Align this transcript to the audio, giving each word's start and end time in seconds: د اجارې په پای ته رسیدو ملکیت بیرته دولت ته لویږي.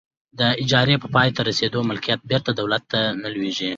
د 0.39 0.41
اجارې 0.61 0.95
په 1.03 1.07
پای 1.15 1.29
ته 1.35 1.41
رسیدو 1.49 1.79
ملکیت 1.89 2.19
بیرته 2.29 2.51
دولت 2.59 2.83
ته 2.91 2.99
لویږي. 3.33 3.69